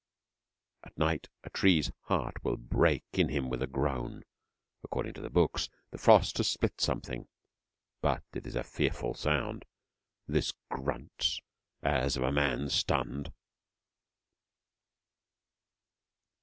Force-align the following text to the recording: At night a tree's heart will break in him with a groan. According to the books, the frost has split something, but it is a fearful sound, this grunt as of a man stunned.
At 0.83 0.97
night 0.97 1.29
a 1.43 1.51
tree's 1.51 1.91
heart 2.05 2.43
will 2.43 2.57
break 2.57 3.03
in 3.13 3.29
him 3.29 3.49
with 3.51 3.61
a 3.61 3.67
groan. 3.67 4.23
According 4.83 5.13
to 5.13 5.21
the 5.21 5.29
books, 5.29 5.69
the 5.91 5.99
frost 5.99 6.37
has 6.37 6.49
split 6.49 6.81
something, 6.81 7.27
but 8.01 8.23
it 8.33 8.47
is 8.47 8.55
a 8.55 8.63
fearful 8.63 9.13
sound, 9.13 9.63
this 10.27 10.53
grunt 10.71 11.41
as 11.83 12.17
of 12.17 12.23
a 12.23 12.31
man 12.31 12.69
stunned. 12.69 13.31